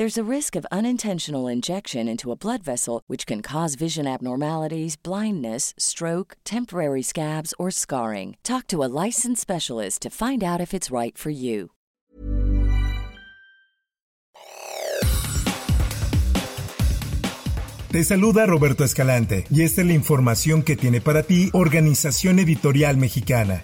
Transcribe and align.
There's 0.00 0.16
a 0.16 0.34
risk 0.36 0.56
of 0.56 0.64
unintentional 0.72 1.46
injection 1.46 2.08
into 2.08 2.32
a 2.32 2.34
blood 2.34 2.62
vessel, 2.62 3.02
which 3.06 3.26
can 3.26 3.42
cause 3.42 3.74
vision 3.74 4.06
abnormalities, 4.06 4.96
blindness, 4.96 5.74
stroke, 5.76 6.38
temporary 6.42 7.02
scabs, 7.02 7.52
or 7.58 7.70
scarring. 7.70 8.38
Talk 8.42 8.66
to 8.68 8.82
a 8.82 8.88
licensed 9.04 9.42
specialist 9.42 10.00
to 10.00 10.08
find 10.08 10.42
out 10.42 10.58
if 10.58 10.72
it's 10.72 10.90
right 10.90 11.18
for 11.18 11.28
you. 11.28 11.72
Te 17.92 18.02
saluda 18.02 18.46
Roberto 18.46 18.84
Escalante 18.84 19.44
y 19.50 19.64
esta 19.64 19.82
es 19.82 19.86
la 19.86 19.92
información 19.92 20.62
que 20.62 20.76
tiene 20.76 21.02
para 21.02 21.24
ti 21.24 21.50
Organización 21.52 22.38
Editorial 22.38 22.96
Mexicana. 22.96 23.60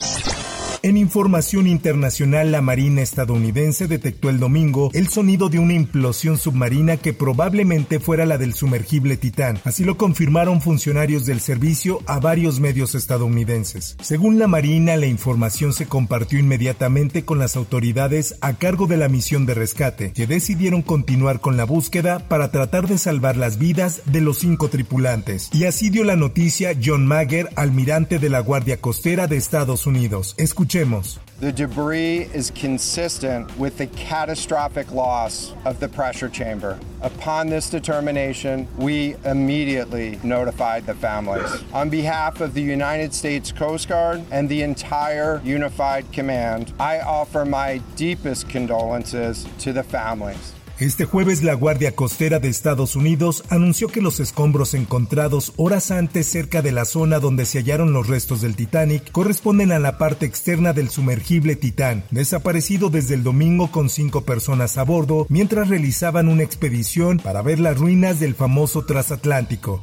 En 0.86 0.96
información 0.96 1.66
internacional, 1.66 2.52
la 2.52 2.62
Marina 2.62 3.02
estadounidense 3.02 3.88
detectó 3.88 4.30
el 4.30 4.38
domingo 4.38 4.88
el 4.94 5.08
sonido 5.08 5.48
de 5.48 5.58
una 5.58 5.72
implosión 5.72 6.38
submarina 6.38 6.96
que 6.96 7.12
probablemente 7.12 7.98
fuera 7.98 8.24
la 8.24 8.38
del 8.38 8.54
sumergible 8.54 9.16
Titán. 9.16 9.58
Así 9.64 9.82
lo 9.82 9.96
confirmaron 9.96 10.60
funcionarios 10.60 11.26
del 11.26 11.40
servicio 11.40 12.02
a 12.06 12.20
varios 12.20 12.60
medios 12.60 12.94
estadounidenses. 12.94 13.96
Según 14.00 14.38
la 14.38 14.46
Marina, 14.46 14.96
la 14.96 15.06
información 15.06 15.72
se 15.72 15.86
compartió 15.86 16.38
inmediatamente 16.38 17.24
con 17.24 17.40
las 17.40 17.56
autoridades 17.56 18.36
a 18.40 18.52
cargo 18.52 18.86
de 18.86 18.96
la 18.96 19.08
misión 19.08 19.44
de 19.44 19.54
rescate, 19.54 20.12
que 20.12 20.28
decidieron 20.28 20.82
continuar 20.82 21.40
con 21.40 21.56
la 21.56 21.64
búsqueda 21.64 22.20
para 22.28 22.52
tratar 22.52 22.86
de 22.86 22.98
salvar 22.98 23.36
las 23.36 23.58
vidas 23.58 24.02
de 24.04 24.20
los 24.20 24.38
cinco 24.38 24.68
tripulantes. 24.68 25.50
Y 25.52 25.64
así 25.64 25.90
dio 25.90 26.04
la 26.04 26.14
noticia 26.14 26.78
John 26.80 27.08
Mager, 27.08 27.50
almirante 27.56 28.20
de 28.20 28.30
la 28.30 28.38
Guardia 28.38 28.80
Costera 28.80 29.26
de 29.26 29.36
Estados 29.36 29.88
Unidos. 29.88 30.36
Escuchemos. 30.76 31.18
The 31.38 31.52
debris 31.52 32.22
is 32.32 32.50
consistent 32.50 33.58
with 33.58 33.76
the 33.76 33.86
catastrophic 33.88 34.90
loss 34.90 35.52
of 35.66 35.80
the 35.80 35.88
pressure 35.88 36.30
chamber. 36.30 36.78
Upon 37.02 37.48
this 37.48 37.68
determination, 37.68 38.66
we 38.78 39.16
immediately 39.24 40.18
notified 40.22 40.86
the 40.86 40.94
families. 40.94 41.62
On 41.74 41.90
behalf 41.90 42.40
of 42.40 42.54
the 42.54 42.62
United 42.62 43.12
States 43.12 43.52
Coast 43.52 43.88
Guard 43.88 44.24
and 44.30 44.48
the 44.48 44.62
entire 44.62 45.42
Unified 45.44 46.10
Command, 46.10 46.72
I 46.80 47.00
offer 47.00 47.44
my 47.44 47.78
deepest 47.96 48.48
condolences 48.48 49.46
to 49.58 49.74
the 49.74 49.82
families. 49.82 50.55
Este 50.78 51.06
jueves 51.06 51.42
la 51.42 51.54
Guardia 51.54 51.96
Costera 51.96 52.38
de 52.38 52.48
Estados 52.48 52.96
Unidos 52.96 53.44
anunció 53.48 53.88
que 53.88 54.02
los 54.02 54.20
escombros 54.20 54.74
encontrados 54.74 55.54
horas 55.56 55.90
antes 55.90 56.26
cerca 56.26 56.60
de 56.60 56.70
la 56.70 56.84
zona 56.84 57.18
donde 57.18 57.46
se 57.46 57.60
hallaron 57.60 57.94
los 57.94 58.08
restos 58.08 58.42
del 58.42 58.56
Titanic 58.56 59.10
corresponden 59.10 59.72
a 59.72 59.78
la 59.78 59.96
parte 59.96 60.26
externa 60.26 60.74
del 60.74 60.90
sumergible 60.90 61.56
Titán, 61.56 62.04
desaparecido 62.10 62.90
desde 62.90 63.14
el 63.14 63.22
domingo 63.22 63.70
con 63.70 63.88
cinco 63.88 64.24
personas 64.26 64.76
a 64.76 64.82
bordo 64.82 65.24
mientras 65.30 65.70
realizaban 65.70 66.28
una 66.28 66.42
expedición 66.42 67.20
para 67.20 67.40
ver 67.40 67.58
las 67.58 67.78
ruinas 67.78 68.20
del 68.20 68.34
famoso 68.34 68.84
transatlántico. 68.84 69.82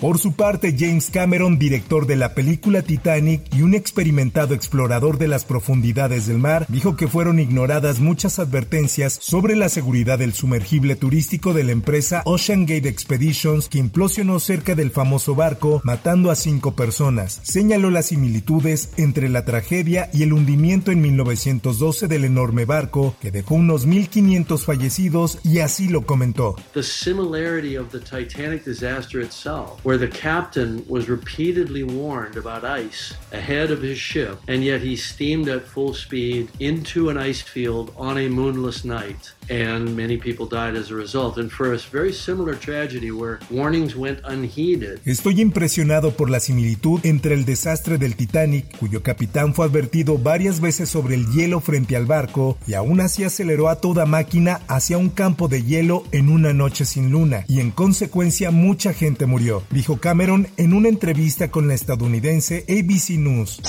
Por 0.00 0.18
su 0.18 0.32
parte, 0.32 0.74
James 0.78 1.10
Cameron, 1.12 1.58
director 1.58 2.06
de 2.06 2.16
la 2.16 2.32
película 2.32 2.80
Titanic 2.80 3.42
y 3.54 3.60
un 3.60 3.74
experimentado 3.74 4.54
explorador 4.54 5.18
de 5.18 5.28
las 5.28 5.44
profundidades 5.44 6.26
del 6.26 6.38
mar, 6.38 6.64
dijo 6.70 6.96
que 6.96 7.06
fueron 7.06 7.38
ignoradas 7.38 8.00
muchas 8.00 8.38
advertencias 8.38 9.18
sobre 9.20 9.56
la 9.56 9.68
seguridad 9.68 10.18
del 10.18 10.32
sumergible 10.32 10.96
turístico 10.96 11.52
de 11.52 11.64
la 11.64 11.72
empresa 11.72 12.22
Ocean 12.24 12.64
Gate 12.64 12.88
Expeditions 12.88 13.68
que 13.68 13.76
implosionó 13.76 14.40
cerca 14.40 14.74
del 14.74 14.90
famoso 14.90 15.34
barco, 15.34 15.82
matando 15.84 16.30
a 16.30 16.34
cinco 16.34 16.74
personas. 16.74 17.38
Señaló 17.42 17.90
las 17.90 18.06
similitudes 18.06 18.94
entre 18.96 19.28
la 19.28 19.44
tragedia 19.44 20.08
y 20.14 20.22
el 20.22 20.32
hundimiento 20.32 20.92
en 20.92 21.02
1912 21.02 22.08
del 22.08 22.24
enorme 22.24 22.64
barco, 22.64 23.16
que 23.20 23.30
dejó 23.30 23.56
unos 23.56 23.86
1.500 23.86 24.64
fallecidos 24.64 25.40
y 25.44 25.58
así 25.58 25.88
lo 25.88 26.06
comentó. 26.06 26.56
The 26.72 26.82
similarity 26.82 27.76
of 27.76 27.90
the 27.90 28.00
Titanic 28.00 28.64
disaster 28.64 29.20
itself 29.20 29.78
where 29.90 29.98
the 29.98 30.06
captain 30.06 30.86
was 30.86 31.08
repeatedly 31.08 31.82
warned 31.82 32.36
about 32.36 32.64
ice 32.64 33.12
ahead 33.32 33.72
of 33.72 33.82
his 33.82 33.98
ship, 33.98 34.38
and 34.46 34.62
yet 34.62 34.80
he 34.80 34.94
steamed 34.94 35.48
at 35.48 35.66
full 35.66 35.92
speed 35.92 36.48
into 36.60 37.08
an 37.08 37.18
ice 37.18 37.40
field 37.40 37.92
on 37.96 38.16
a 38.16 38.28
moonless 38.28 38.84
night. 38.84 39.32
And 39.50 39.96
many 39.96 40.16
people 40.16 40.46
died 40.46 40.76
as 40.76 40.90
a 40.90 40.94
result. 40.94 41.36
And 41.36 41.50
for 41.50 41.74
a 41.74 41.78
very 41.90 42.12
similar 42.12 42.54
tragedy 42.54 43.10
where 43.10 43.40
warnings 43.50 43.96
went 43.96 44.20
unheeded. 44.24 45.00
Estoy 45.04 45.40
impresionado 45.40 46.12
por 46.12 46.30
la 46.30 46.40
similitud 46.40 47.00
entre 47.02 47.34
el 47.34 47.44
desastre 47.44 47.98
del 47.98 48.14
Titanic, 48.14 48.78
cuyo 48.78 49.02
capitán 49.02 49.52
fue 49.52 49.66
advertido 49.66 50.16
varias 50.16 50.60
veces 50.60 50.88
sobre 50.88 51.16
el 51.16 51.26
hielo 51.32 51.60
frente 51.60 51.96
al 51.96 52.06
barco, 52.06 52.56
y 52.66 52.74
aún 52.74 53.00
así 53.00 53.24
aceleró 53.24 53.68
a 53.68 53.80
toda 53.80 54.06
máquina 54.06 54.60
hacia 54.68 54.96
un 54.96 55.10
campo 55.10 55.48
de 55.48 55.64
hielo 55.64 56.04
en 56.12 56.30
una 56.30 56.52
noche 56.52 56.84
sin 56.84 57.10
luna, 57.10 57.44
y 57.48 57.58
en 57.60 57.72
consecuencia 57.72 58.50
mucha 58.50 58.92
gente 58.92 59.26
murió 59.26 59.50
dijo 59.70 59.98
Cameron 59.98 60.48
en 60.56 60.72
una 60.74 60.88
entrevista 60.88 61.50
con 61.50 61.68
la 61.68 61.74
estadounidense 61.74 62.64
ABC 62.68 63.18
News. 63.18 63.60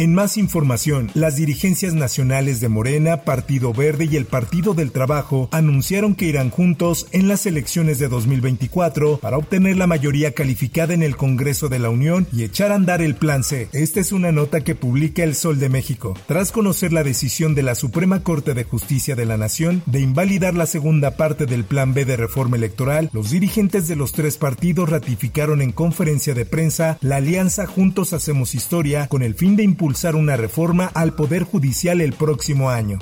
En 0.00 0.14
más 0.14 0.38
información, 0.38 1.10
las 1.12 1.36
dirigencias 1.36 1.92
nacionales 1.92 2.62
de 2.62 2.70
Morena, 2.70 3.18
Partido 3.18 3.74
Verde 3.74 4.08
y 4.10 4.16
el 4.16 4.24
Partido 4.24 4.72
del 4.72 4.92
Trabajo 4.92 5.50
anunciaron 5.52 6.14
que 6.14 6.24
irán 6.24 6.48
juntos 6.48 7.06
en 7.12 7.28
las 7.28 7.44
elecciones 7.44 7.98
de 7.98 8.08
2024 8.08 9.18
para 9.18 9.36
obtener 9.36 9.76
la 9.76 9.86
mayoría 9.86 10.32
calificada 10.32 10.94
en 10.94 11.02
el 11.02 11.18
Congreso 11.18 11.68
de 11.68 11.80
la 11.80 11.90
Unión 11.90 12.26
y 12.32 12.44
echar 12.44 12.72
a 12.72 12.76
andar 12.76 13.02
el 13.02 13.14
Plan 13.14 13.44
C. 13.44 13.68
Esta 13.74 14.00
es 14.00 14.10
una 14.10 14.32
nota 14.32 14.62
que 14.62 14.74
publica 14.74 15.22
El 15.22 15.34
Sol 15.34 15.58
de 15.58 15.68
México. 15.68 16.14
Tras 16.26 16.50
conocer 16.50 16.94
la 16.94 17.04
decisión 17.04 17.54
de 17.54 17.62
la 17.62 17.74
Suprema 17.74 18.22
Corte 18.22 18.54
de 18.54 18.64
Justicia 18.64 19.16
de 19.16 19.26
la 19.26 19.36
Nación 19.36 19.82
de 19.84 20.00
invalidar 20.00 20.54
la 20.54 20.64
segunda 20.64 21.18
parte 21.18 21.44
del 21.44 21.64
Plan 21.64 21.92
B 21.92 22.06
de 22.06 22.16
reforma 22.16 22.56
electoral, 22.56 23.10
los 23.12 23.32
dirigentes 23.32 23.86
de 23.86 23.96
los 23.96 24.12
tres 24.12 24.38
partidos 24.38 24.88
ratificaron 24.88 25.60
en 25.60 25.72
conferencia 25.72 26.32
de 26.32 26.46
prensa 26.46 26.96
la 27.02 27.16
alianza 27.16 27.66
Juntos 27.66 28.14
Hacemos 28.14 28.54
Historia 28.54 29.06
con 29.06 29.22
el 29.22 29.34
fin 29.34 29.56
de 29.56 29.64
impulsar 29.64 29.89
una 30.16 30.36
reforma 30.36 30.90
al 30.94 31.12
Poder 31.12 31.44
Judicial 31.44 32.00
el 32.00 32.12
próximo 32.12 32.70
año. 32.70 32.98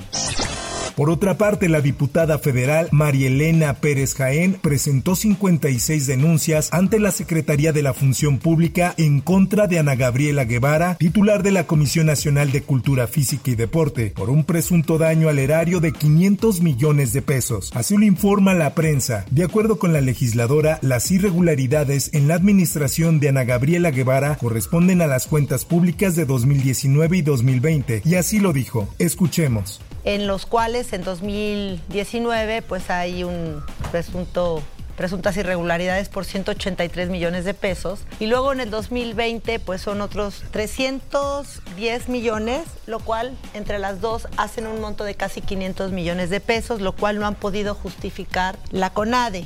Por 0.99 1.09
otra 1.09 1.37
parte, 1.37 1.69
la 1.69 1.79
diputada 1.79 2.39
federal 2.39 2.89
María 2.91 3.27
Elena 3.27 3.75
Pérez 3.75 4.15
Jaén 4.15 4.57
presentó 4.61 5.15
56 5.15 6.07
denuncias 6.07 6.67
ante 6.73 6.99
la 6.99 7.11
Secretaría 7.11 7.71
de 7.71 7.81
la 7.81 7.93
Función 7.93 8.37
Pública 8.37 8.95
en 8.97 9.21
contra 9.21 9.67
de 9.67 9.79
Ana 9.79 9.95
Gabriela 9.95 10.43
Guevara, 10.43 10.95
titular 10.95 11.41
de 11.41 11.51
la 11.51 11.65
Comisión 11.65 12.07
Nacional 12.07 12.51
de 12.51 12.63
Cultura 12.63 13.07
Física 13.07 13.49
y 13.49 13.55
Deporte, 13.55 14.11
por 14.13 14.29
un 14.29 14.43
presunto 14.43 14.97
daño 14.97 15.29
al 15.29 15.39
erario 15.39 15.79
de 15.79 15.93
500 15.93 16.59
millones 16.59 17.13
de 17.13 17.21
pesos. 17.21 17.71
Así 17.73 17.95
lo 17.95 18.03
informa 18.03 18.53
la 18.53 18.75
prensa. 18.75 19.23
De 19.31 19.45
acuerdo 19.45 19.79
con 19.79 19.93
la 19.93 20.01
legisladora, 20.01 20.79
las 20.81 21.09
irregularidades 21.11 22.09
en 22.13 22.27
la 22.27 22.35
administración 22.35 23.21
de 23.21 23.29
Ana 23.29 23.45
Gabriela 23.45 23.91
Guevara 23.91 24.35
corresponden 24.35 25.01
a 25.01 25.07
las 25.07 25.27
cuentas 25.27 25.63
públicas 25.63 26.17
de 26.17 26.25
2019 26.25 27.19
y 27.19 27.21
2020, 27.21 28.01
y 28.03 28.15
así 28.15 28.39
lo 28.39 28.51
dijo. 28.51 28.93
Escuchemos 28.99 29.79
en 30.09 30.25
los 30.25 30.47
cuales 30.47 30.91
en 30.93 31.03
2019 31.03 32.63
pues 32.63 32.89
hay 32.89 33.23
un 33.23 33.63
presunto 33.91 34.63
presuntas 34.97 35.37
irregularidades 35.37 36.09
por 36.09 36.25
183 36.25 37.09
millones 37.09 37.45
de 37.45 37.53
pesos 37.53 38.01
y 38.19 38.25
luego 38.25 38.51
en 38.51 38.59
el 38.59 38.71
2020 38.71 39.59
pues 39.59 39.81
son 39.81 40.01
otros 40.01 40.43
310 40.51 42.09
millones, 42.09 42.63
lo 42.87 42.99
cual 42.99 43.37
entre 43.53 43.77
las 43.77 44.01
dos 44.01 44.27
hacen 44.35 44.65
un 44.65 44.81
monto 44.81 45.03
de 45.03 45.13
casi 45.13 45.41
500 45.41 45.91
millones 45.91 46.31
de 46.31 46.39
pesos, 46.39 46.81
lo 46.81 46.93
cual 46.93 47.19
no 47.19 47.27
han 47.27 47.35
podido 47.35 47.75
justificar 47.75 48.57
la 48.71 48.89
CONADE. 48.89 49.45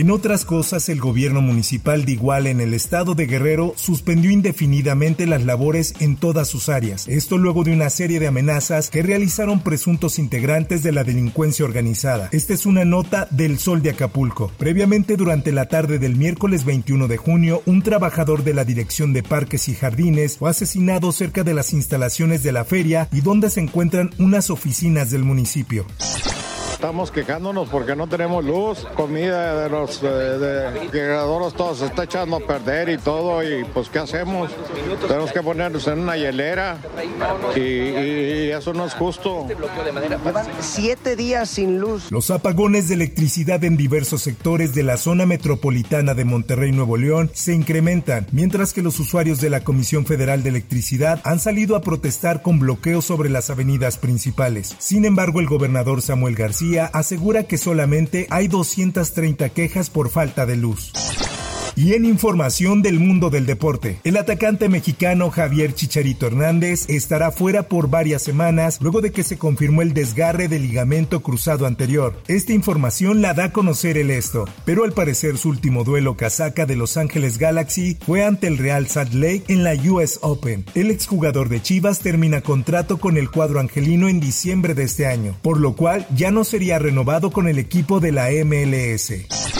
En 0.00 0.10
otras 0.10 0.46
cosas, 0.46 0.88
el 0.88 0.98
gobierno 0.98 1.42
municipal 1.42 2.06
de 2.06 2.12
Iguala 2.12 2.48
en 2.48 2.62
el 2.62 2.72
estado 2.72 3.14
de 3.14 3.26
Guerrero 3.26 3.74
suspendió 3.76 4.30
indefinidamente 4.30 5.26
las 5.26 5.44
labores 5.44 5.92
en 6.00 6.16
todas 6.16 6.48
sus 6.48 6.70
áreas. 6.70 7.06
Esto 7.06 7.36
luego 7.36 7.64
de 7.64 7.74
una 7.74 7.90
serie 7.90 8.18
de 8.18 8.26
amenazas 8.26 8.88
que 8.88 9.02
realizaron 9.02 9.60
presuntos 9.60 10.18
integrantes 10.18 10.82
de 10.82 10.92
la 10.92 11.04
delincuencia 11.04 11.66
organizada. 11.66 12.30
Esta 12.32 12.54
es 12.54 12.64
una 12.64 12.86
nota 12.86 13.28
del 13.30 13.58
Sol 13.58 13.82
de 13.82 13.90
Acapulco. 13.90 14.50
Previamente, 14.56 15.18
durante 15.18 15.52
la 15.52 15.66
tarde 15.66 15.98
del 15.98 16.16
miércoles 16.16 16.64
21 16.64 17.06
de 17.06 17.18
junio, 17.18 17.62
un 17.66 17.82
trabajador 17.82 18.42
de 18.42 18.54
la 18.54 18.64
Dirección 18.64 19.12
de 19.12 19.22
Parques 19.22 19.68
y 19.68 19.74
Jardines 19.74 20.38
fue 20.38 20.48
asesinado 20.48 21.12
cerca 21.12 21.44
de 21.44 21.52
las 21.52 21.74
instalaciones 21.74 22.42
de 22.42 22.52
la 22.52 22.64
feria 22.64 23.06
y 23.12 23.20
donde 23.20 23.50
se 23.50 23.60
encuentran 23.60 24.08
unas 24.18 24.48
oficinas 24.48 25.10
del 25.10 25.24
municipio. 25.24 25.84
Estamos 26.80 27.10
quejándonos 27.10 27.68
porque 27.68 27.94
no 27.94 28.06
tenemos 28.06 28.42
luz, 28.42 28.86
comida 28.94 29.64
de 29.64 29.68
los 29.68 30.00
de, 30.00 31.52
todo 31.54 31.74
se 31.74 31.84
está 31.84 32.04
echando 32.04 32.36
a 32.36 32.40
perder 32.40 32.88
y 32.88 32.96
todo 32.96 33.42
y 33.44 33.64
pues 33.64 33.90
¿qué 33.90 33.98
hacemos? 33.98 34.50
Tenemos 35.06 35.30
que 35.30 35.42
ponernos 35.42 35.86
en 35.88 35.98
una 35.98 36.16
hielera 36.16 36.78
y, 37.54 38.48
eso 38.48 38.72
no 38.72 38.86
es 38.86 38.94
justo. 38.94 39.46
siete 40.60 41.16
días 41.16 41.50
sin 41.50 41.80
luz. 41.80 42.10
Los 42.10 42.30
apagones 42.30 42.88
de 42.88 42.94
electricidad 42.94 43.62
en 43.62 43.76
diversos 43.76 44.22
sectores 44.22 44.74
de 44.74 44.82
la 44.82 44.96
zona 44.96 45.26
metropolitana 45.26 46.14
de 46.14 46.24
Monterrey, 46.24 46.72
Nuevo 46.72 46.96
León, 46.96 47.30
se 47.34 47.52
incrementan, 47.54 48.26
mientras 48.32 48.72
que 48.72 48.80
los 48.80 48.98
usuarios 49.00 49.38
de 49.42 49.50
la 49.50 49.64
Comisión 49.64 50.06
Federal 50.06 50.42
de 50.42 50.48
Electricidad 50.48 51.20
han 51.24 51.40
salido 51.40 51.76
a 51.76 51.82
protestar 51.82 52.40
con 52.40 52.58
bloqueos 52.58 53.04
sobre 53.04 53.28
las 53.28 53.50
avenidas 53.50 53.98
principales. 53.98 54.74
Sin 54.78 55.04
embargo, 55.04 55.40
el 55.40 55.46
gobernador 55.46 56.00
Samuel 56.00 56.36
García 56.36 56.69
asegura 56.78 57.44
que 57.44 57.58
solamente 57.58 58.26
hay 58.30 58.48
230 58.48 59.48
quejas 59.50 59.90
por 59.90 60.10
falta 60.10 60.46
de 60.46 60.56
luz. 60.56 60.92
Y 61.82 61.94
en 61.94 62.04
información 62.04 62.82
del 62.82 63.00
mundo 63.00 63.30
del 63.30 63.46
deporte, 63.46 64.00
el 64.04 64.18
atacante 64.18 64.68
mexicano 64.68 65.30
Javier 65.30 65.72
Chicharito 65.72 66.26
Hernández 66.26 66.84
estará 66.90 67.30
fuera 67.30 67.62
por 67.62 67.88
varias 67.88 68.20
semanas 68.20 68.76
luego 68.82 69.00
de 69.00 69.12
que 69.12 69.24
se 69.24 69.38
confirmó 69.38 69.80
el 69.80 69.94
desgarre 69.94 70.48
del 70.48 70.60
ligamento 70.60 71.20
cruzado 71.22 71.64
anterior. 71.64 72.20
Esta 72.28 72.52
información 72.52 73.22
la 73.22 73.32
da 73.32 73.44
a 73.44 73.52
conocer 73.52 73.96
el 73.96 74.10
esto, 74.10 74.44
pero 74.66 74.84
al 74.84 74.92
parecer 74.92 75.38
su 75.38 75.48
último 75.48 75.82
duelo 75.82 76.18
casaca 76.18 76.66
de 76.66 76.76
Los 76.76 76.98
Ángeles 76.98 77.38
Galaxy 77.38 77.96
fue 78.04 78.26
ante 78.26 78.46
el 78.46 78.58
Real 78.58 78.86
Salt 78.86 79.14
Lake 79.14 79.44
en 79.48 79.64
la 79.64 79.72
US 79.72 80.18
Open. 80.20 80.66
El 80.74 80.90
exjugador 80.90 81.48
de 81.48 81.62
Chivas 81.62 82.00
termina 82.00 82.42
contrato 82.42 82.98
con 82.98 83.16
el 83.16 83.30
cuadro 83.30 83.58
angelino 83.58 84.10
en 84.10 84.20
diciembre 84.20 84.74
de 84.74 84.82
este 84.82 85.06
año, 85.06 85.34
por 85.40 85.58
lo 85.58 85.74
cual 85.76 86.06
ya 86.14 86.30
no 86.30 86.44
sería 86.44 86.78
renovado 86.78 87.30
con 87.30 87.48
el 87.48 87.58
equipo 87.58 88.00
de 88.00 88.12
la 88.12 88.28
MLS. 88.44 89.59